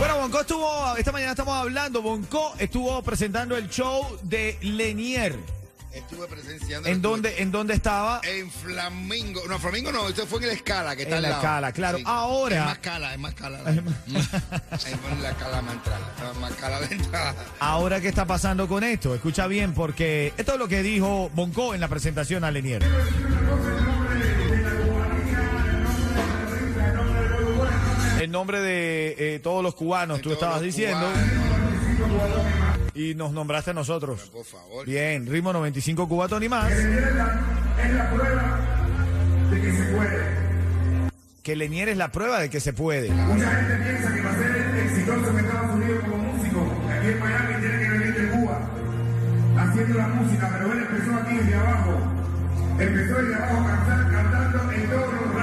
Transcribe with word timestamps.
Bueno, 0.00 0.16
Bonco 0.16 0.40
estuvo, 0.40 0.96
esta 0.96 1.12
mañana 1.12 1.32
estamos 1.32 1.54
hablando, 1.54 2.00
Bonco 2.00 2.54
estuvo 2.58 3.02
presentando 3.02 3.54
el 3.56 3.68
show 3.68 4.18
de 4.22 4.56
Lenier. 4.62 5.36
Estuve 5.92 6.26
presenciando. 6.26 6.88
¿En 6.88 7.02
dónde, 7.02 7.42
¿En 7.42 7.50
dónde 7.52 7.74
estaba? 7.74 8.20
En 8.22 8.50
Flamingo. 8.50 9.42
No, 9.46 9.58
Flamingo 9.58 9.92
no, 9.92 10.08
esto 10.08 10.26
fue 10.26 10.40
en 10.40 10.46
la 10.46 10.52
escala 10.54 10.96
que 10.96 11.02
está 11.02 11.16
En 11.16 11.16
al 11.18 11.22
la 11.24 11.28
lado. 11.30 11.42
Scala, 11.42 11.72
claro. 11.72 11.98
Ahora- 12.06 12.56
Es 12.60 12.64
más 12.64 12.78
cala, 12.78 13.12
es 13.12 13.18
más 13.18 13.34
cala. 13.34 13.58
Ahí 13.66 14.94
pone 15.02 15.20
la 15.20 15.34
cala 15.34 15.60
más 15.60 15.74
entrada. 15.74 16.00
Más 16.40 16.52
cala 16.54 16.80
de 16.80 16.94
entrada. 16.94 17.34
Ahora, 17.58 18.00
¿qué 18.00 18.08
está 18.08 18.24
pasando 18.24 18.66
con 18.68 18.84
esto? 18.84 19.14
Escucha 19.14 19.46
bien, 19.48 19.74
porque 19.74 20.32
esto 20.38 20.52
es 20.54 20.58
lo 20.58 20.68
que 20.68 20.82
dijo 20.82 21.28
Bonco 21.34 21.74
en 21.74 21.80
la 21.80 21.88
presentación 21.88 22.44
a 22.44 22.50
Lenier. 22.52 22.82
El 28.30 28.34
nombre 28.34 28.60
de 28.60 29.16
eh, 29.18 29.40
todos 29.40 29.60
los 29.60 29.74
cubanos, 29.74 30.18
De 30.18 30.22
tú 30.22 30.32
estabas 30.32 30.60
diciendo, 30.60 31.04
cubanos. 31.98 32.94
y 32.94 33.16
nos 33.16 33.32
nombraste 33.32 33.72
a 33.72 33.74
nosotros. 33.74 34.30
Por 34.32 34.44
favor. 34.44 34.86
Bien, 34.86 35.26
ritmo 35.26 35.52
95 35.52 36.08
cubatón 36.08 36.40
y 36.44 36.48
más. 36.48 36.72
Que 41.42 41.56
Lenier 41.56 41.88
es 41.88 41.96
la 41.96 42.12
prueba 42.12 42.38
de 42.38 42.48
que 42.48 42.60
se 42.60 42.72
puede. 42.72 43.10
Mucha 43.10 43.50
gente 43.50 43.74
piensa 43.82 44.14
que 44.14 44.22
para 44.22 44.38
ser 44.38 44.78
exitoso 44.86 45.30
en 45.30 45.38
Estados 45.44 45.74
Unidos 45.74 46.04
como 46.04 46.16
músico, 46.18 46.72
aquí 46.88 47.08
en 47.08 47.18
Miami 47.18 47.54
tiene 47.58 47.78
que 47.82 47.88
venir 47.88 48.14
de 48.14 48.28
Cuba, 48.30 48.60
haciendo 49.58 49.98
la 49.98 50.06
música, 50.06 50.50
pero 50.56 50.72
él 50.72 50.86
empezó 50.88 51.16
aquí 51.16 51.34
desde 51.36 51.54
abajo. 51.56 51.98
Empezó 52.78 53.22
desde 53.22 53.34
abajo 53.34 53.66
cantando 53.66 54.72
en 54.72 54.88
todos 54.88 55.14
los 55.14 55.34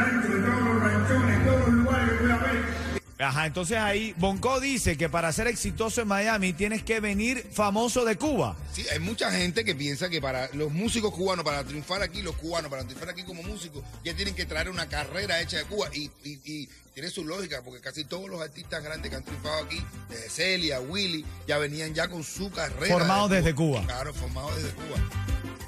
Ajá, 3.19 3.47
entonces 3.47 3.77
ahí 3.77 4.13
Bonco 4.17 4.59
dice 4.59 4.95
que 4.95 5.09
para 5.09 5.31
ser 5.33 5.47
exitoso 5.47 6.01
en 6.01 6.07
Miami 6.07 6.53
tienes 6.53 6.83
que 6.83 6.99
venir 6.99 7.47
famoso 7.51 8.05
de 8.05 8.15
Cuba. 8.15 8.55
Sí, 8.71 8.85
hay 8.91 8.99
mucha 8.99 9.31
gente 9.31 9.65
que 9.65 9.73
piensa 9.73 10.07
que 10.07 10.21
para 10.21 10.49
los 10.53 10.71
músicos 10.71 11.11
cubanos, 11.15 11.43
para 11.43 11.63
triunfar 11.63 12.03
aquí, 12.03 12.21
los 12.21 12.35
cubanos, 12.35 12.69
para 12.69 12.83
triunfar 12.83 13.09
aquí 13.09 13.23
como 13.23 13.41
músicos, 13.41 13.83
ya 14.03 14.13
tienen 14.15 14.35
que 14.35 14.45
traer 14.45 14.69
una 14.69 14.87
carrera 14.87 15.41
hecha 15.41 15.57
de 15.57 15.63
Cuba. 15.63 15.89
Y, 15.95 16.11
y- 16.23 16.39
y 16.45 16.69
tiene 16.93 17.09
su 17.09 17.23
lógica, 17.25 17.61
porque 17.63 17.81
casi 17.81 18.05
todos 18.05 18.29
los 18.29 18.39
artistas 18.41 18.83
grandes 18.83 19.09
que 19.09 19.15
han 19.17 19.23
triunfado 19.23 19.63
aquí, 19.65 19.83
desde 20.09 20.29
Celia, 20.29 20.79
Willy, 20.79 21.25
ya 21.47 21.57
venían 21.57 21.93
ya 21.95 22.07
con 22.07 22.23
su 22.23 22.52
carrera. 22.52 22.93
Formados 22.93 23.29
de 23.31 23.37
desde 23.37 23.55
Cuba. 23.55 23.83
Claro, 23.85 24.13
formados 24.13 24.55
desde 24.57 24.71
Cuba. 24.75 24.97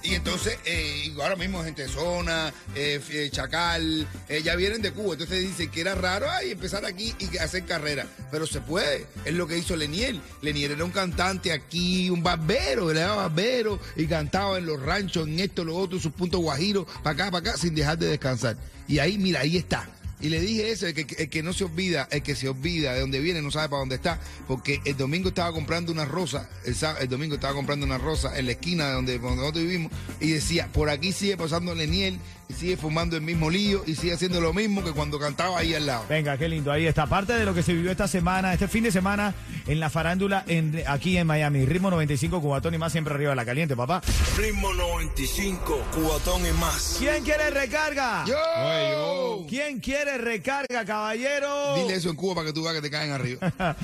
Y 0.01 0.15
entonces, 0.15 0.57
eh, 0.65 1.13
ahora 1.21 1.35
mismo 1.35 1.63
gente 1.63 1.83
de 1.83 1.89
Zona, 1.89 2.53
eh, 2.75 3.01
eh, 3.09 3.29
Chacal, 3.31 4.07
eh, 4.29 4.41
ya 4.41 4.55
vienen 4.55 4.81
de 4.81 4.91
Cuba. 4.91 5.13
Entonces 5.13 5.41
dicen 5.41 5.69
que 5.69 5.81
era 5.81 5.95
raro 5.95 6.29
ay, 6.31 6.51
empezar 6.51 6.85
aquí 6.85 7.13
y 7.19 7.37
hacer 7.37 7.65
carrera. 7.65 8.07
Pero 8.31 8.47
se 8.47 8.61
puede. 8.61 9.07
Es 9.25 9.33
lo 9.33 9.47
que 9.47 9.57
hizo 9.57 9.75
Leniel. 9.75 10.21
Leniel 10.41 10.71
era 10.71 10.85
un 10.85 10.91
cantante 10.91 11.51
aquí, 11.51 12.09
un 12.09 12.23
barbero, 12.23 12.91
era 12.91 13.13
barbero 13.13 13.79
y 13.95 14.07
cantaba 14.07 14.57
en 14.57 14.65
los 14.65 14.81
ranchos, 14.81 15.27
en 15.27 15.39
esto, 15.39 15.65
lo 15.65 15.75
otro, 15.75 15.99
sus 15.99 16.13
puntos 16.13 16.39
guajiros, 16.41 16.85
para 17.03 17.11
acá, 17.11 17.31
para 17.31 17.49
acá, 17.49 17.57
sin 17.57 17.75
dejar 17.75 17.97
de 17.97 18.07
descansar. 18.07 18.57
Y 18.87 18.99
ahí, 18.99 19.17
mira, 19.17 19.41
ahí 19.41 19.57
está. 19.57 19.87
Y 20.21 20.29
le 20.29 20.39
dije 20.39 20.71
eso, 20.71 20.87
el 20.87 20.93
que, 20.93 21.23
el 21.23 21.29
que 21.29 21.43
no 21.43 21.53
se 21.53 21.63
olvida, 21.63 22.07
el 22.11 22.21
que 22.21 22.35
se 22.35 22.49
olvida 22.49 22.93
de 22.93 23.01
dónde 23.01 23.19
viene, 23.19 23.41
no 23.41 23.51
sabe 23.51 23.69
para 23.69 23.79
dónde 23.79 23.95
está, 23.95 24.19
porque 24.47 24.81
el 24.85 24.97
domingo 24.97 25.29
estaba 25.29 25.51
comprando 25.51 25.91
una 25.91 26.05
rosa, 26.05 26.49
el, 26.65 27.07
domingo 27.07 27.35
estaba 27.35 27.53
comprando 27.53 27.85
una 27.85 27.97
rosa 27.97 28.37
en 28.37 28.45
la 28.45 28.51
esquina 28.53 28.87
de 28.87 28.93
donde, 28.93 29.19
donde 29.19 29.37
nosotros 29.37 29.63
vivimos, 29.63 29.91
y 30.19 30.31
decía, 30.31 30.67
por 30.73 30.89
aquí 30.89 31.13
sigue 31.13 31.37
pasando 31.37 31.73
Leniel, 31.73 32.19
y 32.49 32.53
sigue 32.53 32.77
fumando 32.77 33.15
el 33.15 33.21
mismo 33.21 33.49
lío, 33.49 33.83
y 33.85 33.95
sigue 33.95 34.13
haciendo 34.13 34.41
lo 34.41 34.53
mismo 34.53 34.83
que 34.83 34.91
cuando 34.91 35.19
cantaba 35.19 35.59
ahí 35.59 35.75
al 35.75 35.85
lado. 35.85 36.05
Venga, 36.09 36.35
qué 36.37 36.49
lindo. 36.49 36.71
Ahí 36.71 36.87
está. 36.87 37.05
Parte 37.05 37.33
de 37.33 37.45
lo 37.45 37.53
que 37.53 37.61
se 37.61 37.73
vivió 37.73 37.91
esta 37.91 38.07
semana, 38.07 38.53
este 38.53 38.67
fin 38.67 38.83
de 38.83 38.91
semana 38.91 39.35
en 39.67 39.79
la 39.79 39.89
farándula 39.89 40.43
en, 40.47 40.81
aquí 40.87 41.17
en 41.17 41.27
Miami. 41.27 41.65
Ritmo 41.65 41.91
95, 41.91 42.41
Cubatón 42.41 42.73
y 42.73 42.79
más 42.79 42.91
siempre 42.91 43.13
arriba 43.13 43.29
de 43.31 43.35
la 43.35 43.45
caliente, 43.45 43.75
papá. 43.75 44.01
Ritmo 44.35 44.73
95, 44.73 45.87
cubatón 45.93 46.45
y 46.45 46.51
más. 46.53 46.95
¿Quién 46.97 47.23
quiere 47.23 47.51
recarga? 47.51 48.25
¡Yo! 48.25 49.45
¿Quién 49.47 49.79
quiere 49.79 50.08
recarga, 50.17 50.85
caballero? 50.85 51.75
Dile 51.75 51.95
eso 51.95 52.09
en 52.09 52.15
Cuba 52.15 52.35
para 52.35 52.47
que 52.47 52.53
tú 52.53 52.63
veas 52.63 52.75
que 52.75 52.81
te 52.81 52.89
caen 52.89 53.11
arriba. 53.11 53.51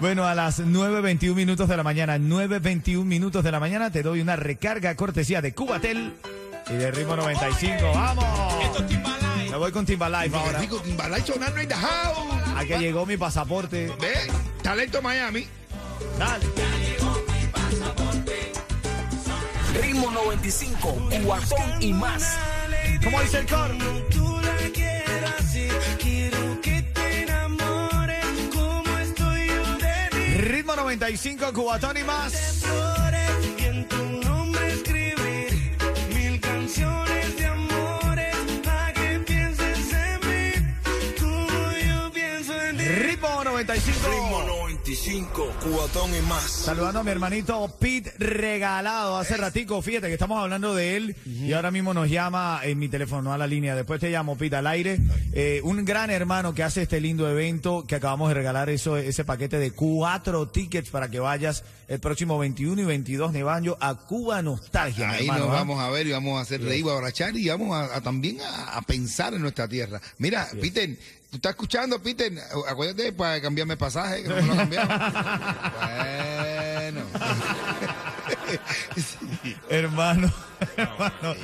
Bueno, 0.00 0.26
a 0.26 0.34
las 0.34 0.60
9.21 0.60 1.34
minutos 1.34 1.68
de 1.68 1.76
la 1.76 1.82
mañana, 1.82 2.16
9.21 2.18 3.04
minutos 3.04 3.44
de 3.44 3.52
la 3.52 3.60
mañana, 3.60 3.90
te 3.90 4.02
doy 4.02 4.20
una 4.20 4.36
recarga 4.36 4.94
cortesía 4.96 5.42
de 5.42 5.52
Cubatel 5.52 6.14
y 6.68 6.72
de 6.74 6.90
Ritmo 6.90 7.16
95. 7.16 7.92
¡Vamos! 7.94 8.24
Me 9.50 9.56
voy 9.56 9.72
con 9.72 9.84
Timbalife 9.84 10.36
ahora. 10.36 10.60
Rico 10.60 10.80
Timbalay 10.80 11.22
sonando 11.22 11.60
in 11.60 11.68
the 11.68 11.74
house. 11.74 12.18
Aquí 12.56 12.74
llegó 12.78 13.04
mi 13.04 13.16
pasaporte. 13.16 13.92
¿Ve? 14.00 14.14
Talento 14.62 15.02
Miami. 15.02 15.46
Dale. 16.18 16.46
Ritmo 19.82 20.10
95, 20.10 21.08
cubatón 21.22 21.82
y 21.82 21.92
más. 21.92 22.38
¿Cómo 23.02 23.20
dice 23.22 23.38
el 23.38 23.46
coro? 23.46 23.74
95, 30.90 31.52
Cubatón 31.52 31.96
y 31.98 32.02
más. 32.02 32.89
95, 45.00 45.54
cubatón 45.62 46.14
y 46.14 46.20
más. 46.28 46.42
Saludando 46.50 47.00
a 47.00 47.02
mi 47.02 47.10
hermanito 47.10 47.74
Pete 47.78 48.12
Regalado 48.18 49.16
hace 49.16 49.38
ratico, 49.38 49.80
fíjate 49.80 50.08
que 50.08 50.12
estamos 50.12 50.38
hablando 50.38 50.74
de 50.74 50.96
él 50.96 51.16
y 51.24 51.54
ahora 51.54 51.70
mismo 51.70 51.94
nos 51.94 52.10
llama 52.10 52.60
en 52.64 52.78
mi 52.78 52.88
teléfono, 52.88 53.22
no 53.22 53.32
a 53.32 53.38
la 53.38 53.46
línea, 53.46 53.74
después 53.74 53.98
te 53.98 54.10
llamo 54.10 54.36
Pete 54.36 54.56
al 54.56 54.66
aire, 54.66 54.98
Eh, 55.32 55.60
un 55.64 55.84
gran 55.84 56.10
hermano 56.10 56.52
que 56.54 56.62
hace 56.64 56.82
este 56.82 57.00
lindo 57.00 57.30
evento 57.30 57.84
que 57.86 57.94
acabamos 57.94 58.28
de 58.28 58.34
regalar 58.34 58.68
eso, 58.68 58.96
ese 58.98 59.24
paquete 59.24 59.58
de 59.58 59.70
cuatro 59.70 60.48
tickets 60.48 60.90
para 60.90 61.08
que 61.08 61.18
vayas 61.20 61.64
el 61.88 61.98
próximo 62.00 62.38
21 62.38 62.82
y 62.82 62.84
22 62.84 63.32
de 63.32 63.44
mayo 63.44 63.78
a 63.80 63.94
Cuba 63.94 64.42
Nostalgia. 64.42 65.10
Ahí 65.10 65.20
hermano, 65.20 65.46
nos 65.46 65.54
¿ah? 65.54 65.58
vamos 65.60 65.80
a 65.80 65.88
ver 65.90 66.08
y 66.08 66.12
vamos 66.12 66.36
a 66.38 66.42
hacer 66.42 66.62
reír, 66.62 66.84
abrachar 66.88 67.36
y 67.36 67.48
vamos 67.48 67.74
a, 67.74 67.96
a 67.96 68.00
también 68.02 68.40
a, 68.42 68.76
a 68.76 68.82
pensar 68.82 69.32
en 69.34 69.40
nuestra 69.42 69.66
tierra. 69.68 70.00
Mira, 70.18 70.48
Peter, 70.60 70.90
¿tú 71.30 71.36
estás 71.36 71.50
escuchando, 71.50 72.00
Peter? 72.00 72.32
Acuérdate 72.68 73.12
para 73.12 73.40
cambiarme 73.40 73.76
pasaje, 73.76 74.22
que 74.22 74.28
no 74.28 74.36
me 74.36 74.42
lo 74.42 74.54
bueno. 74.66 74.88
Hermano, 79.68 80.32
hermano, 80.76 81.34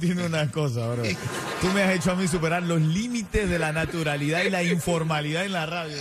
tiene 0.00 0.26
una 0.26 0.50
cosa, 0.50 0.88
bro. 0.88 1.02
Tú 1.60 1.68
me 1.74 1.82
has 1.82 1.94
hecho 1.94 2.12
a 2.12 2.16
mí 2.16 2.26
superar 2.28 2.62
los 2.62 2.80
límites 2.80 3.48
de 3.48 3.58
la 3.58 3.72
naturalidad 3.72 4.44
y 4.44 4.50
la 4.50 4.62
informalidad 4.62 5.44
en 5.44 5.52
la 5.52 5.66
radio. 5.66 5.96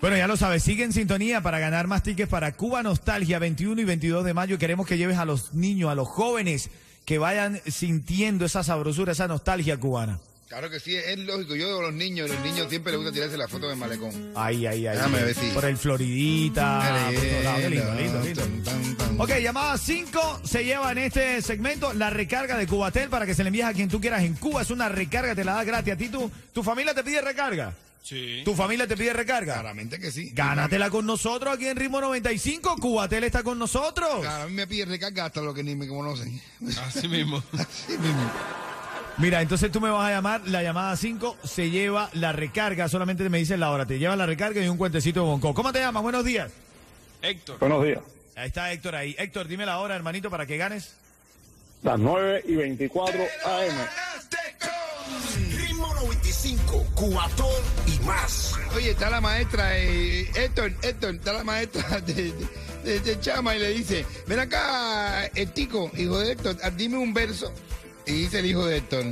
Bueno, 0.01 0.17
ya 0.17 0.27
lo 0.27 0.37
sabes, 0.37 0.61
sigue 0.61 0.83
en 0.83 0.93
sintonía 0.93 1.41
para 1.41 1.57
ganar 1.59 1.87
más 1.87 2.03
tickets 2.03 2.29
para 2.29 2.51
Cuba 2.51 2.83
Nostalgia 2.83 3.39
21 3.39 3.81
y 3.81 3.85
22 3.85 4.23
de 4.25 4.33
mayo. 4.33 4.57
Queremos 4.59 4.85
que 4.85 4.97
lleves 4.97 5.17
a 5.17 5.25
los 5.25 5.53
niños, 5.53 5.89
a 5.89 5.95
los 5.95 6.07
jóvenes 6.07 6.69
que 7.05 7.17
vayan 7.17 7.59
sintiendo 7.65 8.45
esa 8.45 8.63
sabrosura, 8.63 9.13
esa 9.13 9.27
nostalgia 9.27 9.77
cubana. 9.77 10.19
Claro 10.47 10.69
que 10.69 10.79
sí, 10.79 10.95
es 10.95 11.17
lógico. 11.19 11.55
Yo 11.55 11.81
los 11.81 11.93
niños, 11.93 12.29
los 12.29 12.39
niños 12.41 12.67
siempre 12.69 12.91
les 12.91 13.01
gusta 13.01 13.13
tirarse 13.13 13.35
la 13.35 13.47
foto 13.47 13.69
el 13.71 13.77
malecón. 13.77 14.11
Ahí, 14.35 14.67
ahí, 14.67 14.85
ahí. 14.85 14.95
Déjame 14.95 15.23
ver 15.23 15.33
si- 15.35 15.47
Por 15.49 15.65
el 15.65 15.75
Floridita. 15.75 16.81
por. 17.11 17.61
Qué 17.61 17.69
lindo, 17.69 17.95
lindo, 17.95 18.21
lindo. 18.21 18.41
Tan, 18.43 18.63
tan, 18.63 18.95
tan. 18.97 19.19
Ok, 19.21 19.29
llamada 19.41 19.75
5 19.77 20.41
se 20.43 20.63
lleva 20.63 20.91
en 20.91 20.99
este 20.99 21.41
segmento 21.41 21.93
la 21.93 22.11
recarga 22.11 22.57
de 22.57 22.67
Cubatel 22.67 23.09
para 23.09 23.25
que 23.25 23.33
se 23.33 23.43
le 23.43 23.47
envíes 23.47 23.65
a 23.65 23.73
quien 23.73 23.89
tú 23.89 23.99
quieras 23.99 24.23
en 24.23 24.35
Cuba. 24.35 24.61
Es 24.61 24.69
una 24.69 24.87
recarga, 24.87 25.33
te 25.33 25.43
la 25.43 25.55
da 25.55 25.63
gratis. 25.63 25.93
A 25.93 25.97
ti 25.97 26.09
tu, 26.09 26.29
tu 26.53 26.61
familia 26.61 26.93
te 26.93 27.03
pide 27.03 27.21
recarga. 27.21 27.73
Sí. 28.05 28.43
¿Tu 28.45 28.53
familia 28.53 28.85
te 28.85 28.95
pide 28.95 29.13
recarga? 29.13 29.55
Claramente 29.55 29.97
que 29.97 30.11
sí. 30.11 30.29
Gánatela 30.31 30.91
con 30.91 31.07
nosotros 31.07 31.55
aquí 31.55 31.65
en 31.65 31.75
Ritmo 31.75 31.99
95. 31.99 32.75
Cubatel 32.79 33.23
está 33.23 33.41
con 33.41 33.57
nosotros. 33.57 34.21
Claro, 34.21 34.43
a 34.43 34.47
mí 34.47 34.53
me 34.53 34.67
pide 34.67 34.85
recarga 34.85 35.25
hasta 35.25 35.41
los 35.41 35.55
que 35.55 35.63
ni 35.63 35.75
me 35.75 35.87
conocen. 35.87 36.39
Así 36.85 37.07
mismo. 37.07 37.41
Así 37.53 37.97
mismo. 37.97 38.31
Mira, 39.17 39.41
entonces 39.41 39.71
tú 39.71 39.81
me 39.81 39.89
vas 39.89 40.07
a 40.07 40.11
llamar, 40.11 40.47
la 40.47 40.61
llamada 40.61 40.95
5 40.95 41.37
se 41.43 41.71
lleva 41.71 42.11
la 42.13 42.31
recarga, 42.31 42.87
solamente 42.89 43.27
me 43.27 43.39
dices 43.39 43.57
la 43.57 43.71
hora, 43.71 43.87
te 43.87 43.97
lleva 43.97 44.15
la 44.15 44.27
recarga 44.27 44.61
y 44.61 44.67
un 44.67 44.77
cuentecito 44.77 45.21
de 45.21 45.25
Bonco. 45.25 45.55
¿Cómo 45.55 45.73
te 45.73 45.79
llamas? 45.79 46.03
Buenos 46.03 46.23
días. 46.23 46.51
Héctor. 47.23 47.57
Buenos 47.57 47.83
días. 47.83 48.01
Ahí 48.35 48.49
está 48.49 48.71
Héctor 48.71 48.93
ahí. 48.93 49.15
Héctor, 49.17 49.47
dime 49.47 49.65
la 49.65 49.79
hora, 49.79 49.95
hermanito, 49.95 50.29
para 50.29 50.45
que 50.45 50.57
ganes. 50.57 50.93
Las 51.81 51.97
9 51.97 52.43
y 52.45 52.55
24 52.55 53.19
AM. 53.45 53.75
Ritmo 56.09 56.21
95, 56.23 56.87
Cubatón 56.95 57.47
y 57.87 57.99
más. 58.05 58.53
Oye, 58.75 58.91
está 58.91 59.09
la 59.09 59.21
maestra, 59.21 59.77
eh, 59.77 60.29
Héctor, 60.35 60.71
Héctor, 60.81 61.15
está 61.15 61.33
la 61.33 61.43
maestra 61.43 62.01
de, 62.01 62.13
de- 62.13 62.33
de- 62.83 62.99
de 62.99 63.19
Chama 63.19 63.55
y 63.55 63.59
le 63.59 63.69
dice, 63.69 64.05
ven 64.27 64.39
acá, 64.39 65.25
el 65.27 65.51
tico, 65.51 65.89
hijo 65.97 66.19
de 66.19 66.33
Héctor, 66.33 66.57
ah, 66.63 66.69
dime 66.69 66.97
un 66.97 67.13
verso. 67.13 67.51
Y 68.05 68.11
dice 68.13 68.39
el 68.39 68.45
hijo 68.45 68.65
de 68.65 68.77
Héctor, 68.77 69.05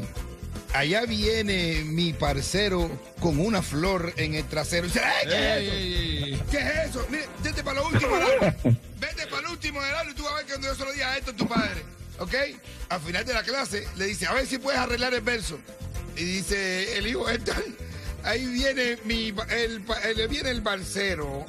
allá 0.73 1.05
viene 1.05 1.83
mi 1.83 2.13
parcero 2.13 2.89
con 3.19 3.39
una 3.39 3.61
flor 3.63 4.13
en 4.17 4.35
el 4.35 4.45
trasero. 4.47 4.85
Y 4.85 4.89
dice, 4.89 5.01
"Ey, 5.23 5.27
¿qué 5.29 5.37
es 5.37 5.63
eso? 5.65 5.73
ey. 5.73 6.41
¿Qué 6.51 6.57
es 6.57 6.89
eso? 6.89 7.05
Mire, 7.09 7.27
vete 7.43 7.63
para 7.63 7.79
lo 7.81 7.87
último 7.87 8.15
del 8.15 8.23
aula. 8.23 8.55
Vete 9.03 9.27
para 9.27 9.41
lo 9.41 9.51
último 9.51 9.81
del 9.83 9.95
aula 9.95 10.11
y 10.11 10.13
tú 10.13 10.23
vas 10.23 10.31
a 10.31 10.35
ver 10.37 10.45
que 10.45 10.51
cuando 10.53 10.67
yo 10.69 10.75
se 10.75 10.85
lo 10.85 10.91
diga 10.93 11.11
a 11.11 11.17
Héctor, 11.17 11.35
tu 11.35 11.45
padre. 11.47 11.83
¿Ok? 12.19 12.33
Al 12.89 13.01
final 13.01 13.25
de 13.25 13.33
la 13.33 13.43
clase 13.43 13.85
le 13.97 14.05
dice, 14.05 14.27
a 14.27 14.33
ver 14.33 14.45
si 14.47 14.59
puedes 14.59 14.79
arreglar 14.79 15.13
el 15.13 15.19
verso. 15.21 15.59
Y 16.15 16.23
dice 16.23 16.97
el 16.97 17.07
hijo 17.07 17.25
ahí 18.23 18.45
viene 18.47 18.97
mi 19.05 19.33
el, 19.49 19.83
el- 20.05 20.27
viene 20.27 20.49
el 20.51 20.61
balsero 20.61 21.45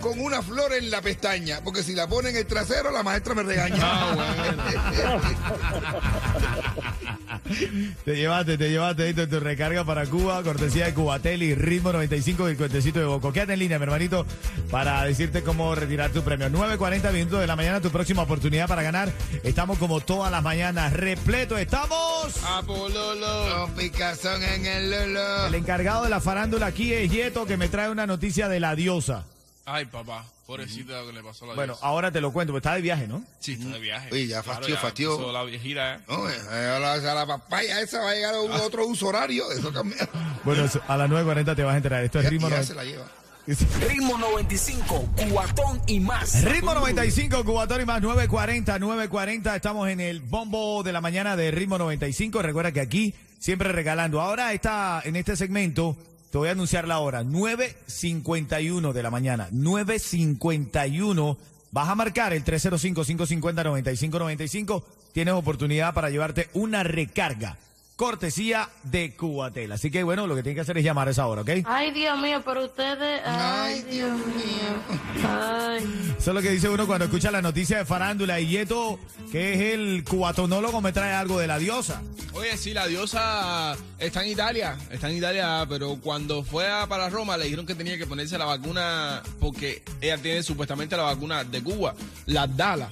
con 0.00 0.18
una 0.18 0.40
flor 0.42 0.72
en 0.72 0.90
la 0.90 1.02
pestaña, 1.02 1.60
porque 1.62 1.82
si 1.82 1.94
la 1.94 2.06
pone 2.06 2.30
en 2.30 2.36
el 2.36 2.46
trasero 2.46 2.90
la 2.90 3.02
maestra 3.02 3.34
me 3.34 3.42
regaña. 3.42 3.76
Te 8.04 8.16
llevaste, 8.16 8.56
te 8.56 8.70
llevaste 8.70 9.08
Héctor, 9.08 9.28
tu 9.28 9.40
recarga 9.40 9.84
para 9.84 10.06
Cuba, 10.06 10.42
cortesía 10.42 10.86
de 10.86 10.94
Cubatel 10.94 11.42
y 11.42 11.54
Ritmo 11.54 11.92
95 11.92 12.48
y 12.48 12.52
el 12.52 12.56
cuentecito 12.56 12.98
de 12.98 13.04
Boco. 13.04 13.32
Quédate 13.32 13.54
en 13.54 13.58
línea, 13.58 13.78
mi 13.78 13.84
hermanito, 13.84 14.26
para 14.70 15.04
decirte 15.04 15.42
cómo 15.42 15.74
retirar 15.74 16.10
tu 16.10 16.22
premio. 16.22 16.48
9.40 16.48 17.12
minutos 17.12 17.40
de 17.40 17.46
la 17.46 17.56
mañana, 17.56 17.80
tu 17.80 17.90
próxima 17.90 18.22
oportunidad 18.22 18.68
para 18.68 18.82
ganar. 18.82 19.12
Estamos 19.42 19.78
como 19.78 20.00
todas 20.00 20.30
las 20.30 20.42
mañanas, 20.42 20.92
repleto, 20.92 21.58
estamos... 21.58 22.36
Apololo. 22.44 23.48
Los 23.48 23.70
picazón 23.70 24.42
en 24.42 24.66
el 24.66 24.90
lolo. 24.90 25.46
El 25.46 25.54
encargado 25.54 26.04
de 26.04 26.10
la 26.10 26.20
farándula 26.20 26.66
aquí 26.66 26.92
es 26.92 27.10
Yeto, 27.10 27.46
que 27.46 27.56
me 27.56 27.68
trae 27.68 27.90
una 27.90 28.06
noticia 28.06 28.48
de 28.48 28.60
la 28.60 28.74
diosa. 28.74 29.24
Ay, 29.64 29.86
papá. 29.86 30.24
Pobrecita 30.50 31.00
lo 31.00 31.06
que 31.06 31.12
le 31.12 31.22
pasó 31.22 31.44
a 31.44 31.48
la 31.48 31.54
Bueno, 31.54 31.78
ahora 31.80 32.10
te 32.10 32.20
lo 32.20 32.32
cuento, 32.32 32.52
porque 32.52 32.66
está 32.66 32.74
de 32.74 32.82
viaje, 32.82 33.06
¿no? 33.06 33.22
Sí, 33.38 33.52
está 33.52 33.68
de 33.68 33.78
viaje. 33.78 34.08
Oye, 34.10 34.26
ya 34.26 34.42
fastió, 34.42 34.74
ya 34.74 34.80
fastió. 34.80 35.30
la 35.30 35.44
viejita, 35.44 35.94
¿eh? 35.94 35.98
No, 36.08 36.28
eh, 36.28 36.34
a 36.50 36.78
la, 36.80 36.94
a 36.94 37.14
la 37.14 37.24
papaya 37.24 37.80
esa 37.80 38.00
va 38.00 38.10
a 38.10 38.14
llegar 38.14 38.34
a 38.34 38.40
un 38.40 38.50
otro 38.50 38.84
uso 38.84 39.06
horario. 39.06 39.50
Eso 39.52 39.72
cambia. 39.72 40.08
Bueno, 40.44 40.64
a 40.88 40.96
las 40.96 41.08
9.40 41.08 41.54
te 41.54 41.62
vas 41.62 41.74
a 41.74 41.76
enterar. 41.76 42.02
Esto 42.02 42.18
es 42.18 42.24
Ya, 42.24 42.30
Ritmo 42.30 42.48
ya 42.48 42.56
90. 42.56 42.66
se 42.66 42.74
la 42.74 42.84
lleva. 42.84 43.06
Ritmo 43.88 44.18
95, 44.18 45.08
Cubatón 45.16 45.82
y 45.86 46.00
más. 46.00 46.42
Ritmo 46.42 46.74
95, 46.74 47.44
Cubatón 47.44 47.82
y 47.82 47.84
más 47.84 48.02
940, 48.02 48.78
940. 48.80 49.54
Estamos 49.54 49.88
en 49.88 50.00
el 50.00 50.20
bombo 50.20 50.82
de 50.82 50.92
la 50.92 51.00
mañana 51.00 51.36
de 51.36 51.52
Ritmo 51.52 51.78
95. 51.78 52.42
Recuerda 52.42 52.72
que 52.72 52.80
aquí 52.80 53.14
siempre 53.38 53.70
regalando. 53.70 54.20
Ahora 54.20 54.52
está 54.52 55.00
en 55.04 55.14
este 55.14 55.36
segmento, 55.36 55.96
te 56.30 56.38
voy 56.38 56.48
a 56.48 56.52
anunciar 56.52 56.86
la 56.86 57.00
hora, 57.00 57.24
9.51 57.24 58.92
de 58.92 59.02
la 59.02 59.10
mañana. 59.10 59.48
9.51. 59.50 61.36
Vas 61.72 61.88
a 61.88 61.96
marcar 61.96 62.32
el 62.32 62.44
305-550-9595. 62.44 64.84
Tienes 65.12 65.34
oportunidad 65.34 65.92
para 65.92 66.10
llevarte 66.10 66.48
una 66.54 66.84
recarga. 66.84 67.58
Cortesía 68.00 68.70
de 68.82 69.14
Cubatel. 69.14 69.70
Así 69.72 69.90
que 69.90 70.02
bueno, 70.02 70.26
lo 70.26 70.34
que 70.34 70.42
tienes 70.42 70.56
que 70.56 70.62
hacer 70.62 70.78
es 70.78 70.84
llamar 70.84 71.08
a 71.08 71.10
esa 71.10 71.26
hora, 71.26 71.42
¿ok? 71.42 71.50
Ay, 71.66 71.90
Dios 71.90 72.18
mío, 72.18 72.40
pero 72.42 72.64
ustedes. 72.64 73.20
Ay, 73.26 73.82
Dios 73.82 74.10
mío. 74.16 75.28
Ay. 75.28 76.14
Eso 76.18 76.30
es 76.30 76.34
lo 76.34 76.40
que 76.40 76.48
dice 76.50 76.70
uno 76.70 76.86
cuando 76.86 77.04
escucha 77.04 77.30
la 77.30 77.42
noticia 77.42 77.76
de 77.76 77.84
Farándula. 77.84 78.40
Y 78.40 78.48
Yeto, 78.48 78.98
que 79.30 79.52
es 79.52 79.74
el 79.74 80.02
cubatonólogo, 80.08 80.80
me 80.80 80.92
trae 80.92 81.12
algo 81.12 81.38
de 81.38 81.46
la 81.46 81.58
diosa. 81.58 82.00
Oye, 82.32 82.56
sí, 82.56 82.72
la 82.72 82.86
diosa 82.86 83.76
está 83.98 84.24
en 84.24 84.30
Italia, 84.30 84.78
está 84.90 85.10
en 85.10 85.18
Italia, 85.18 85.66
pero 85.68 85.98
cuando 86.02 86.42
fue 86.42 86.70
a- 86.70 86.86
para 86.86 87.10
Roma 87.10 87.36
le 87.36 87.44
dijeron 87.44 87.66
que 87.66 87.74
tenía 87.74 87.98
que 87.98 88.06
ponerse 88.06 88.38
la 88.38 88.46
vacuna 88.46 89.22
porque 89.40 89.82
ella 90.00 90.16
tiene 90.16 90.42
supuestamente 90.42 90.96
la 90.96 91.02
vacuna 91.02 91.44
de 91.44 91.62
Cuba, 91.62 91.94
la 92.24 92.46
Dala. 92.46 92.88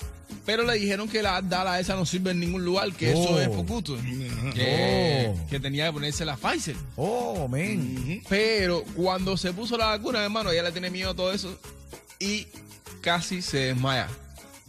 Pero 0.48 0.62
le 0.64 0.78
dijeron 0.78 1.06
que 1.10 1.20
la 1.22 1.42
Dala 1.42 1.78
esa 1.78 1.94
no 1.94 2.06
sirve 2.06 2.30
en 2.30 2.40
ningún 2.40 2.64
lugar, 2.64 2.90
que 2.94 3.12
Oh. 3.12 3.22
eso 3.22 3.38
es 3.42 3.48
pocuto. 3.48 3.98
Que, 4.54 5.28
Oh. 5.28 5.46
que 5.50 5.60
tenía 5.60 5.84
que 5.88 5.92
ponerse 5.92 6.24
la 6.24 6.38
Pfizer. 6.38 6.74
Oh, 6.96 7.46
men. 7.48 8.22
Pero 8.30 8.82
cuando 8.96 9.36
se 9.36 9.52
puso 9.52 9.76
la 9.76 9.88
vacuna, 9.88 10.24
hermano, 10.24 10.50
ella 10.50 10.62
le 10.62 10.72
tiene 10.72 10.88
miedo 10.88 11.10
a 11.10 11.14
todo 11.14 11.32
eso 11.34 11.54
y 12.18 12.46
casi 13.02 13.42
se 13.42 13.58
desmaya. 13.58 14.08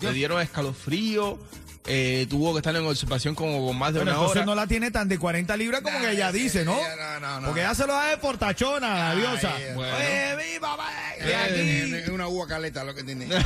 Le 0.01 0.11
dieron 0.11 0.41
escalofrío, 0.41 1.39
eh, 1.87 2.27
tuvo 2.29 2.51
que 2.53 2.57
estar 2.59 2.75
en 2.75 2.85
observación 2.85 3.33
como 3.33 3.65
por 3.65 3.73
más 3.73 3.93
de 3.93 3.99
Pero 3.99 4.11
una 4.11 4.19
entonces 4.19 4.35
hora. 4.37 4.45
no 4.47 4.55
la 4.55 4.67
tiene 4.67 4.91
tan 4.91 5.07
de 5.07 5.17
40 5.17 5.55
libras 5.55 5.79
como 5.81 5.97
que 6.01 6.11
ella 6.11 6.29
dice, 6.33 6.65
¿no? 6.65 6.75
No, 6.75 7.19
no, 7.21 7.39
no. 7.39 7.45
Porque 7.47 7.61
ella 7.61 7.73
se 7.73 7.87
lo 7.87 7.93
da 7.93 8.07
de 8.09 8.17
portachona, 8.17 9.13
la 9.13 9.15
diosa. 9.15 9.53
bueno. 9.75 9.95
Oye, 9.95 10.35
mi 10.53 10.59
papá, 10.59 10.89
de 11.23 11.31
Eh, 11.31 11.35
aquí. 11.35 11.95
Es 12.03 12.09
una 12.09 12.27
uva 12.27 12.47
caleta 12.47 12.83
lo 12.83 12.93
que 12.93 13.03
tiene. 13.03 13.27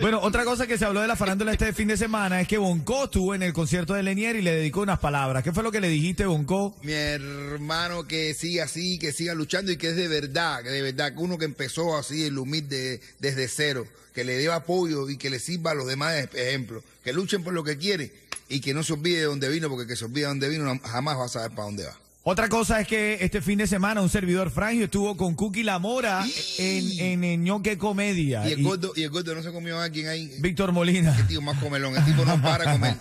Bueno, 0.00 0.20
otra 0.22 0.44
cosa 0.44 0.66
que 0.68 0.78
se 0.78 0.84
habló 0.84 1.00
de 1.00 1.08
la 1.08 1.16
farándula 1.16 1.50
este 1.52 1.72
fin 1.72 1.88
de 1.88 1.96
semana 1.96 2.40
es 2.40 2.46
que 2.46 2.56
Bonco 2.56 3.04
estuvo 3.06 3.34
en 3.34 3.42
el 3.42 3.52
concierto 3.52 3.94
de 3.94 4.04
Lenier 4.04 4.36
y 4.36 4.42
le 4.42 4.52
dedicó 4.54 4.82
unas 4.82 5.00
palabras. 5.00 5.42
¿Qué 5.42 5.50
fue 5.52 5.64
lo 5.64 5.72
que 5.72 5.80
le 5.80 5.88
dijiste, 5.88 6.24
Bonco? 6.24 6.76
Mi 6.82 6.92
hermano 6.92 8.06
que 8.06 8.32
siga 8.32 8.64
así, 8.64 9.00
que 9.00 9.12
siga 9.12 9.34
luchando 9.34 9.72
y 9.72 9.76
que 9.76 9.88
es 9.88 9.96
de 9.96 10.06
verdad, 10.06 10.62
que 10.62 10.68
de 10.70 10.82
verdad, 10.82 11.12
que 11.14 11.18
uno 11.18 11.36
que 11.36 11.46
empezó 11.46 11.96
así, 11.96 12.22
el 12.24 12.38
humilde 12.38 13.00
desde 13.18 13.48
cero, 13.48 13.88
que 14.14 14.22
le 14.22 14.36
dé 14.36 14.48
apoyo 14.52 15.08
y 15.10 15.16
que 15.16 15.30
le 15.30 15.40
sirva 15.40 15.72
a 15.72 15.74
los 15.74 15.88
demás 15.88 16.14
de 16.14 16.48
ejemplo, 16.48 16.84
que 17.02 17.12
luchen 17.12 17.42
por 17.42 17.52
lo 17.52 17.64
que 17.64 17.76
quiere 17.76 18.12
y 18.48 18.60
que 18.60 18.74
no 18.74 18.84
se 18.84 18.92
olvide 18.92 19.18
de 19.18 19.24
dónde 19.24 19.48
vino, 19.48 19.68
porque 19.68 19.88
que 19.88 19.96
se 19.96 20.04
olvida 20.04 20.28
de 20.28 20.34
dónde 20.34 20.48
vino 20.48 20.64
no- 20.64 20.78
jamás 20.80 21.18
va 21.18 21.24
a 21.24 21.28
saber 21.28 21.50
para 21.50 21.64
dónde 21.64 21.84
va. 21.86 21.98
Otra 22.30 22.50
cosa 22.50 22.78
es 22.78 22.86
que 22.86 23.16
este 23.22 23.40
fin 23.40 23.56
de 23.56 23.66
semana 23.66 24.02
un 24.02 24.10
servidor 24.10 24.50
Frangio 24.50 24.84
estuvo 24.84 25.16
con 25.16 25.34
Cookie 25.34 25.62
La 25.62 25.78
Mora 25.78 26.26
en, 26.58 27.00
en, 27.00 27.24
en 27.24 27.42
Ñoque 27.42 27.78
Comedia. 27.78 28.46
Y 28.46 28.52
el 28.52 28.62
gordo, 28.62 28.92
y 28.94 29.04
el 29.04 29.08
gordo 29.08 29.34
no 29.34 29.42
se 29.42 29.50
comió 29.50 29.80
a 29.80 29.84
alguien 29.84 30.08
ahí. 30.08 30.30
Víctor 30.38 30.72
Molina. 30.72 31.16
Qué 31.16 31.22
tío 31.22 31.40
más 31.40 31.58
comelón, 31.58 31.96
el 31.96 32.04
tipo 32.04 32.26
no 32.26 32.38
para 32.42 32.70
comer. 32.70 32.96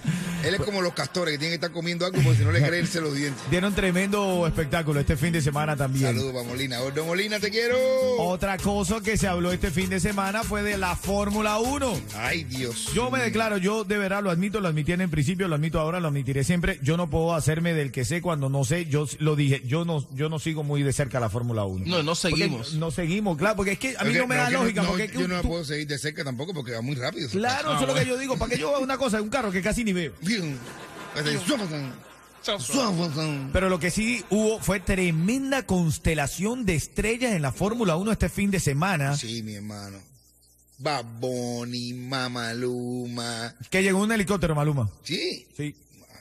Él 0.45 0.53
es 0.53 0.61
como 0.61 0.81
los 0.81 0.93
castores 0.93 1.33
que 1.33 1.39
tienen 1.39 1.59
que 1.59 1.65
estar 1.65 1.71
comiendo 1.71 2.05
algo 2.05 2.21
porque 2.21 2.37
si 2.37 2.45
no 2.45 2.53
le 2.53 2.61
creerse 2.61 3.01
los 3.01 3.13
dientes. 3.13 3.41
Dieron 3.49 3.75
tremendo 3.75 4.47
espectáculo 4.47 5.01
este 5.01 5.17
fin 5.17 5.33
de 5.33 5.41
semana 5.41 5.75
también. 5.75 6.05
Saludos 6.05 6.31
para 6.31 6.47
Molina. 6.47 6.79
Gordo 6.79 7.05
Molina, 7.05 7.37
te 7.41 7.49
quiero. 7.49 7.75
Otra 8.19 8.57
cosa 8.57 9.01
que 9.01 9.17
se 9.17 9.27
habló 9.27 9.51
este 9.51 9.71
fin 9.71 9.89
de 9.89 9.99
semana 9.99 10.43
fue 10.43 10.63
de 10.63 10.77
la 10.77 10.95
Fórmula 10.95 11.59
1. 11.59 11.99
Ay, 12.15 12.45
Dios. 12.45 12.91
Yo 12.93 13.11
me 13.11 13.19
declaro, 13.19 13.57
yo 13.57 13.83
de 13.83 13.97
verdad 13.97 14.23
lo 14.23 14.31
admito, 14.31 14.61
lo 14.61 14.69
admití 14.69 14.93
en 14.93 15.01
el 15.01 15.09
principio, 15.09 15.49
lo 15.49 15.55
admito 15.55 15.81
ahora, 15.81 15.99
lo 15.99 16.07
admitiré 16.07 16.45
siempre. 16.45 16.79
Yo 16.81 16.95
no 16.95 17.09
puedo 17.09 17.33
hacerme 17.33 17.73
del 17.73 17.91
que 17.91 18.05
sé 18.05 18.21
cuando 18.21 18.47
no 18.47 18.63
sé. 18.63 18.85
Yo 18.85 19.05
lo 19.19 19.35
dije, 19.35 19.61
yo 19.65 19.85
no, 19.85 20.07
yo 20.15 20.29
no 20.29 20.39
sigo 20.39 20.63
muy 20.63 20.83
de 20.83 20.93
cerca 20.93 21.19
la 21.19 21.29
Fórmula 21.29 21.65
1. 21.65 21.85
No, 21.85 22.03
no 22.03 22.13
Porque 22.15 22.35
seguimos. 22.37 22.73
no 22.73 22.91
seguimos, 22.91 23.37
claro, 23.37 23.55
porque 23.55 23.73
es 23.73 23.79
que 23.79 23.95
a 23.97 24.03
mí 24.03 24.13
no 24.13 24.27
me 24.27 24.35
da 24.35 24.47
que 24.47 24.53
lógica. 24.53 24.81
no, 24.83 24.87
porque 24.89 25.03
es 25.05 25.11
que 25.11 25.17
yo 25.19 25.25
un- 25.25 25.31
no 25.31 25.41
tú- 25.41 25.47
puedo 25.49 25.65
seguir 25.65 25.87
de 25.87 25.97
cerca 25.97 26.23
tampoco 26.23 26.53
porque 26.53 26.71
va 26.71 26.81
muy 26.81 26.95
rápido. 26.95 27.29
Claro, 27.29 27.69
Ah, 27.71 27.73
eso 27.73 27.81
es 27.83 27.87
lo 27.87 27.93
que 27.93 27.99
bueno. 28.01 28.13
yo 28.15 28.17
digo. 28.19 28.37
¿Para 28.37 28.51
que 28.53 28.59
yo 28.59 28.69
vea 28.69 28.79
una 28.79 28.97
cosa, 28.97 29.21
un 29.21 29.29
carro 29.29 29.51
que 29.51 29.61
casi 29.61 29.83
ni 29.83 29.93
veo? 29.93 30.13
Bien. 30.21 30.57
Pero 33.53 33.69
lo 33.69 33.79
que 33.79 33.91
sí 33.91 34.23
hubo 34.29 34.59
fue 34.59 34.79
tremenda 34.79 35.65
constelación 35.65 36.65
de 36.65 36.75
estrellas 36.75 37.33
en 37.33 37.41
la 37.41 37.51
Fórmula 37.51 37.95
1 37.97 38.11
este 38.11 38.29
fin 38.29 38.51
de 38.51 38.59
semana. 38.59 39.17
Sí, 39.17 39.43
mi 39.43 39.55
hermano. 39.55 39.97
Baboni, 40.79 41.93
Mamaluma. 41.93 43.53
Que 43.69 43.81
llegó 43.83 44.01
un 44.01 44.11
helicóptero, 44.11 44.53
Maluma. 44.55 44.89
Sí, 45.03 45.47
Sí. 45.57 45.75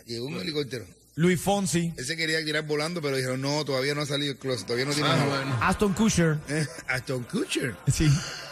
llegó 0.07 0.27
un 0.27 0.41
helicóptero. 0.41 0.85
Luis 1.19 1.41
Fonsi, 1.41 1.95
Ese 1.97 2.15
quería 2.15 2.45
tirar 2.45 2.65
volando, 2.67 3.01
pero 3.01 3.17
dijeron, 3.17 3.41
no, 3.41 3.65
todavía 3.65 3.95
no 3.95 4.03
ha 4.03 4.07
salido 4.07 4.33
el 4.33 4.39
closet, 4.39 4.67
todavía 4.67 4.85
no 4.85 4.93
tiene 4.93 5.09
Ah, 5.09 5.25
bueno. 5.27 5.59
Aston 5.63 5.95
Kutcher. 5.95 6.37
Eh, 6.51 6.67
Aston 6.89 7.25
Kutcher. 7.25 7.75
Sí. 7.91 8.07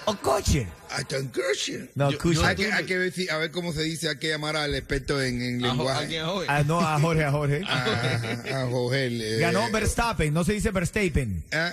O 0.06 0.16
Kutcher. 0.16 0.66
Aston 0.90 1.28
Kutcher. 1.28 1.90
No, 1.94 2.11
Yo- 2.11 2.18
Kutcher. 2.18 2.44
Hay 2.47 2.56
que, 2.56 2.73
hay 2.73 2.87
que 2.87 2.97
ver, 2.97 3.12
si- 3.12 3.28
a 3.28 3.37
ver 3.37 3.50
cómo 3.50 3.75
se 3.75 3.83
dice, 3.83 4.09
hay 4.09 4.16
que 4.16 4.28
llamar 4.30 4.56
al 4.56 4.75
experto 4.75 5.21
en, 5.23 5.42
en 5.42 5.62
A 5.62 5.68
lenguaje. 5.68 6.18
¿a 6.18 6.30
hoy? 6.30 6.47
Ah, 6.49 6.62
no, 6.66 6.80
a 6.80 6.99
Jorge, 6.99 7.25
a 7.25 7.30
Jorge. 7.33 7.62
A, 7.68 8.62
a 8.62 8.66
Jorge. 8.66 9.06
eh, 9.37 9.38
Ganó 9.40 9.71
Verstappen, 9.71 10.33
no 10.33 10.42
se 10.42 10.54
dice 10.54 10.71
Verstappen. 10.71 11.44
ah, 11.52 11.71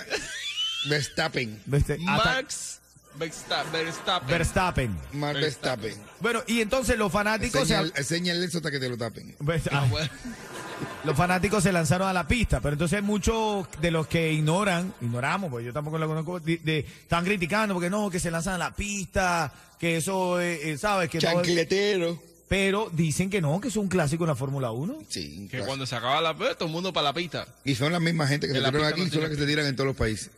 Verstappen. 0.90 1.58
Ata- 2.06 2.24
Max 2.34 2.80
Verstappen. 3.16 4.28
Verstappen. 4.28 4.96
Mar 5.12 5.34
Verstappen. 5.34 5.94
Bueno, 6.20 6.42
y 6.46 6.60
entonces 6.60 6.96
los 6.98 7.12
fanáticos 7.12 7.68
se, 7.68 7.74
enseña 7.76 8.32
el 8.32 8.42
eso 8.42 8.58
hasta 8.58 8.70
que 8.70 8.78
te 8.80 8.88
lo 8.88 8.96
tapen. 8.96 9.34
Pues, 9.44 9.66
Ah, 9.68 9.82
ah, 9.84 9.86
bueno. 9.90 10.10
los 11.04 11.16
fanáticos 11.16 11.62
se 11.62 11.72
lanzaron 11.72 12.08
a 12.08 12.12
la 12.12 12.26
pista, 12.26 12.60
pero 12.60 12.72
entonces 12.74 13.02
muchos 13.02 13.66
de 13.80 13.90
los 13.90 14.06
que 14.06 14.32
ignoran, 14.32 14.94
ignoramos, 15.00 15.50
porque 15.50 15.66
yo 15.66 15.72
tampoco 15.72 15.98
lo 15.98 16.06
conozco, 16.08 16.40
de- 16.40 16.58
de- 16.58 16.78
están 16.80 17.24
criticando 17.24 17.74
porque 17.74 17.90
no, 17.90 18.10
que 18.10 18.18
se 18.20 18.30
lanzan 18.30 18.54
a 18.54 18.58
la 18.58 18.74
pista, 18.74 19.52
que 19.78 19.98
eso, 19.98 20.40
eh, 20.40 20.72
eh, 20.72 20.78
¿sabes? 20.78 21.08
Que 21.10 21.18
no 21.18 21.22
Chancletero. 21.22 22.22
pero 22.48 22.88
dicen 22.92 23.30
que 23.30 23.40
no, 23.40 23.60
que 23.60 23.68
es 23.68 23.76
un 23.76 23.88
clásico 23.88 24.24
en 24.24 24.28
la 24.28 24.36
Fórmula 24.36 24.70
1. 24.70 24.98
Sí, 25.08 25.42
Que 25.42 25.48
clásico. 25.48 25.66
cuando 25.66 25.86
se 25.86 25.96
acaba 25.96 26.20
la 26.20 26.34
pues, 26.36 26.56
todo 26.56 26.66
el 26.66 26.72
mundo 26.72 26.92
para 26.92 27.04
la 27.04 27.12
pista. 27.12 27.46
Y 27.64 27.74
son 27.74 27.92
las 27.92 28.00
mismas 28.00 28.28
gente 28.28 28.46
que 28.46 28.54
se 28.54 28.60
la 28.60 28.70
tiran 28.70 28.82
pista 28.92 28.94
aquí, 28.94 29.04
no 29.06 29.12
son 29.12 29.20
las 29.22 29.30
que 29.30 29.36
se 29.36 29.46
tiran 29.46 29.66
en 29.66 29.76
todos 29.76 29.88
los 29.88 29.96
países. 29.96 30.30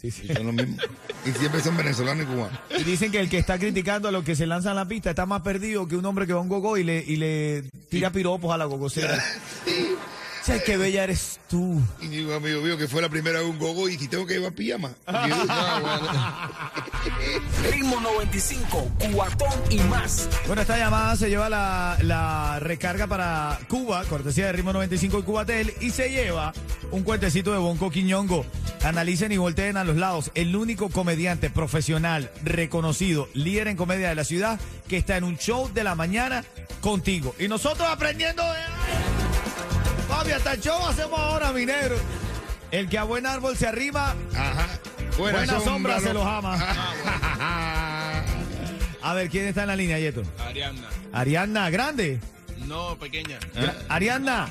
Sí, 0.00 0.10
sí. 0.10 0.28
Son 0.32 0.46
los 0.46 0.54
mismos. 0.54 0.82
Y 1.26 1.30
siempre 1.32 1.60
son 1.60 1.76
venezolanos 1.76 2.24
y 2.24 2.26
cubanos. 2.26 2.58
Y 2.78 2.84
dicen 2.84 3.12
que 3.12 3.20
el 3.20 3.28
que 3.28 3.36
está 3.36 3.58
criticando 3.58 4.08
a 4.08 4.12
los 4.12 4.24
que 4.24 4.34
se 4.34 4.46
lanzan 4.46 4.72
a 4.72 4.76
la 4.76 4.88
pista 4.88 5.10
está 5.10 5.26
más 5.26 5.42
perdido 5.42 5.86
que 5.86 5.96
un 5.96 6.06
hombre 6.06 6.26
que 6.26 6.32
va 6.32 6.38
a 6.38 6.42
un 6.42 6.48
gogo 6.48 6.78
y 6.78 6.84
le, 6.84 7.04
y 7.06 7.16
le 7.16 7.64
tira 7.90 8.10
piropos 8.10 8.54
a 8.54 8.56
la 8.56 8.64
gogocera. 8.64 9.22
Ay, 10.50 10.60
qué 10.66 10.76
bella 10.76 11.04
eres 11.04 11.38
tú. 11.48 11.80
Y 12.00 12.08
digo, 12.08 12.34
amigo 12.34 12.60
mío, 12.60 12.76
que 12.76 12.88
fue 12.88 13.00
la 13.00 13.08
primera 13.08 13.38
vez 13.38 13.48
un 13.48 13.58
gogo 13.58 13.88
y 13.88 13.96
que 13.96 14.08
tengo 14.08 14.26
que 14.26 14.34
llevar 14.34 14.52
pijama. 14.52 14.90
Ritmo 17.70 18.00
95, 18.00 18.90
cuatón 19.12 19.52
y 19.70 19.78
más. 19.80 20.28
Bueno, 20.46 20.62
esta 20.62 20.76
llamada 20.76 21.14
se 21.14 21.28
lleva 21.28 21.48
la, 21.48 21.96
la 22.02 22.58
recarga 22.58 23.06
para 23.06 23.58
Cuba, 23.68 24.04
cortesía 24.04 24.46
de 24.46 24.52
Ritmo 24.52 24.72
95 24.72 25.20
y 25.20 25.22
Cubatel, 25.22 25.74
y 25.80 25.90
se 25.90 26.10
lleva 26.10 26.52
un 26.90 27.04
cuentecito 27.04 27.52
de 27.52 27.58
Bonco 27.58 27.90
Quiñongo. 27.90 28.44
Analicen 28.82 29.30
y 29.30 29.36
volteen 29.36 29.76
a 29.76 29.84
los 29.84 29.96
lados. 29.96 30.32
El 30.34 30.56
único 30.56 30.88
comediante 30.88 31.50
profesional, 31.50 32.30
reconocido, 32.42 33.28
líder 33.34 33.68
en 33.68 33.76
comedia 33.76 34.08
de 34.08 34.14
la 34.14 34.24
ciudad, 34.24 34.58
que 34.88 34.96
está 34.96 35.16
en 35.16 35.24
un 35.24 35.36
show 35.36 35.70
de 35.72 35.84
la 35.84 35.94
mañana 35.94 36.44
contigo. 36.80 37.34
Y 37.38 37.46
nosotros 37.46 37.86
aprendiendo 37.88 38.42
de... 38.42 38.69
Papi, 40.10 40.32
hasta 40.32 40.52
el 40.54 40.60
show 40.60 40.86
hacemos 40.86 41.18
ahora, 41.18 41.52
minero. 41.52 41.96
El 42.70 42.88
que 42.88 42.98
a 42.98 43.04
buen 43.04 43.26
árbol 43.26 43.56
se 43.56 43.66
arrima, 43.66 44.14
Ajá. 44.36 44.66
buena, 45.18 45.60
sombra, 45.60 45.98
se 46.00 46.12
los 46.14 46.24
ama. 46.26 46.54
ama. 46.54 48.22
A 49.02 49.14
ver, 49.14 49.28
¿quién 49.30 49.46
está 49.46 49.62
en 49.62 49.68
la 49.68 49.76
línea, 49.76 49.98
Yeto? 49.98 50.22
Ariana. 50.46 50.88
Ariadna, 51.12 51.70
grande. 51.70 52.20
No, 52.66 52.96
pequeña. 52.98 53.38
Gra- 53.54 53.74
Ariadna. 53.88 54.48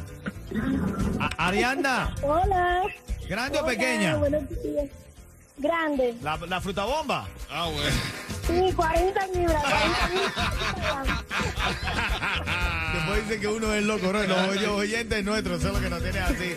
A- 1.19 1.47
Ariadna, 1.47 2.15
Hola. 2.23 2.81
¿grande 3.29 3.59
o 3.59 3.61
Hola, 3.61 3.69
pequeña? 3.69 4.15
buenos 4.15 4.49
días. 4.49 4.89
Grande. 5.57 6.15
La, 6.21 6.37
la 6.37 6.59
fruta 6.61 6.83
bomba. 6.85 7.27
Ah, 7.51 7.67
bueno. 7.71 7.95
Sí, 8.47 8.73
40 8.73 9.27
libras. 9.27 9.63
40 9.63 10.09
libras. 10.09 11.23
Después 13.09 13.23
dicen 13.27 13.41
que 13.41 13.47
uno 13.47 13.73
es 13.73 13.83
loco, 13.83 14.13
¿no? 14.13 14.23
Los 14.23 14.47
oy- 14.49 14.65
oyentes 14.65 15.23
nuestros 15.23 15.61
son 15.61 15.73
los 15.73 15.81
que 15.81 15.89
nos 15.89 16.01
tienen 16.01 16.23
así. 16.23 16.55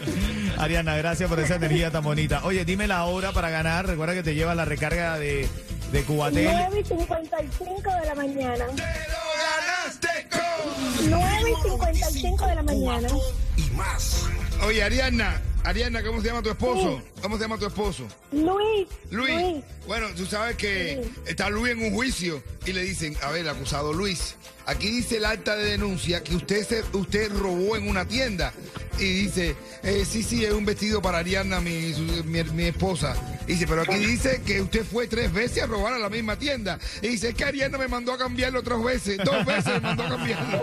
Ariana, 0.59 0.97
gracias 0.97 1.29
por 1.29 1.41
esa 1.41 1.55
energía 1.57 1.91
tan 1.91 2.05
bonita. 2.05 2.41
Oye, 2.45 2.65
dime 2.65 2.87
la 2.87 3.05
hora 3.05 3.33
para 3.33 3.51
ganar. 3.51 3.87
Recuerda 3.87 4.15
que 4.15 4.23
te 4.23 4.35
lleva 4.35 4.55
la 4.55 4.65
recarga 4.65 5.19
de, 5.19 5.49
de 5.93 6.03
Cubatel. 6.05 6.45
9 6.71 6.81
y 6.81 6.85
55 6.85 7.91
de 8.01 8.07
la 8.07 8.15
mañana. 8.15 8.65
¡Ganaste 8.67 10.29
con! 10.31 11.11
9 11.11 11.51
y 11.51 11.69
55 11.71 12.47
de 12.47 12.55
la 12.55 12.63
mañana. 12.63 13.09
Y 13.57 13.71
más. 13.71 14.27
Oye, 14.65 14.83
Ariana, 14.83 15.41
Ariana, 15.65 16.03
¿cómo 16.03 16.21
se 16.21 16.27
llama 16.27 16.43
tu 16.43 16.51
esposo? 16.51 17.01
¿Cómo 17.21 17.37
se 17.37 17.43
llama 17.43 17.57
tu 17.57 17.67
esposo? 17.67 18.07
Luis. 18.33 18.89
Luis. 19.11 19.63
Bueno, 19.87 20.09
tú 20.17 20.27
sabes 20.27 20.57
que 20.57 21.05
está 21.27 21.49
Luis 21.51 21.73
en 21.73 21.85
un 21.85 21.93
juicio 21.93 22.43
y 22.67 22.73
le 22.73 22.83
dicen, 22.83 23.17
a 23.23 23.31
ver, 23.31 23.49
acusado 23.49 23.93
Luis, 23.93 24.35
aquí 24.67 24.91
dice 24.91 25.19
el 25.19 25.25
acta 25.25 25.55
de 25.57 25.71
denuncia 25.71 26.23
que 26.25 26.35
usted 26.35 26.67
se, 26.67 26.83
usted 26.97 27.31
robó 27.33 27.77
en 27.77 27.89
una 27.89 28.07
tienda. 28.07 28.53
Y 28.99 29.05
dice, 29.25 29.57
eh, 29.83 30.05
sí, 30.09 30.23
sí, 30.23 30.45
es 30.45 30.53
un 30.53 30.65
vestido 30.65 31.01
para 31.03 31.19
Ariana, 31.19 31.61
mi, 31.61 31.93
su- 31.93 32.25
mi, 32.25 32.43
mi 32.45 32.65
esposa. 32.65 33.15
Y 33.47 33.53
dice, 33.55 33.67
pero 33.67 33.83
aquí 33.83 33.95
dice 33.97 34.41
que 34.47 34.61
usted 34.61 34.85
fue 34.85 35.09
tres 35.09 35.33
veces 35.33 35.63
a 35.65 35.67
robar 35.67 35.95
a 35.95 35.99
la 35.99 36.09
misma 36.09 36.37
tienda. 36.37 36.79
Y 37.01 37.09
dice, 37.09 37.31
es 37.31 37.35
que 37.35 37.45
Ariana 37.45 37.79
me 37.79 37.89
mandó 37.89 38.13
a 38.13 38.19
cambiarlo 38.19 38.63
tres 38.63 38.83
veces. 38.83 39.19
Dos 39.25 39.45
veces 39.45 39.75
me 39.75 39.81
mandó 39.81 40.05
a 40.05 40.09
cambiarlo. 40.11 40.63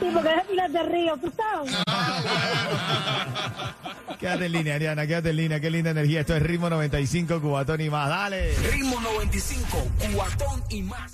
Sí, 0.00 0.10
porque 0.12 0.28
es 0.28 0.46
Pilar 0.48 0.70
de 0.70 0.82
Río, 0.84 1.16
¿tú 1.18 1.32
sabes? 1.36 1.72
Quédate 4.20 4.46
en 4.46 4.52
línea, 4.52 4.74
Ariana, 4.76 5.06
quédate 5.06 5.30
en 5.30 5.36
línea. 5.36 5.60
Qué 5.60 5.70
linda 5.70 5.90
energía. 5.90 6.20
Esto 6.20 6.34
es 6.36 6.42
Ritmo 6.42 6.70
95, 6.70 7.40
Cubatón 7.40 7.80
y 7.80 7.90
más. 7.90 8.08
Dale. 8.08 8.54
Ritmo 8.72 9.00
95, 9.00 9.86
cuatón 10.14 10.62
y 10.70 10.82
más. 10.82 11.12